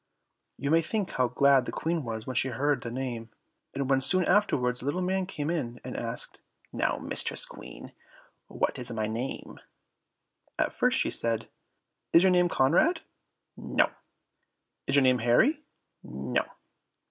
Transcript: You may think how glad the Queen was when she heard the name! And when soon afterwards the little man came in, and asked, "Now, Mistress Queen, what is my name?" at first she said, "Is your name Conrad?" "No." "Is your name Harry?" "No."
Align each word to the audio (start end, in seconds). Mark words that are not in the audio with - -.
You 0.57 0.71
may 0.71 0.81
think 0.81 1.11
how 1.11 1.27
glad 1.27 1.67
the 1.67 1.71
Queen 1.71 2.03
was 2.03 2.25
when 2.25 2.35
she 2.35 2.47
heard 2.47 2.81
the 2.81 2.89
name! 2.89 3.29
And 3.75 3.87
when 3.87 4.01
soon 4.01 4.25
afterwards 4.25 4.79
the 4.79 4.87
little 4.87 5.03
man 5.03 5.27
came 5.27 5.51
in, 5.51 5.79
and 5.83 5.95
asked, 5.95 6.41
"Now, 6.73 6.97
Mistress 6.97 7.45
Queen, 7.45 7.93
what 8.47 8.79
is 8.79 8.89
my 8.91 9.05
name?" 9.05 9.59
at 10.57 10.73
first 10.73 10.97
she 10.97 11.11
said, 11.11 11.49
"Is 12.13 12.23
your 12.23 12.31
name 12.31 12.49
Conrad?" 12.49 13.01
"No." 13.55 13.91
"Is 14.87 14.95
your 14.95 15.03
name 15.03 15.19
Harry?" 15.19 15.61
"No." 16.01 16.45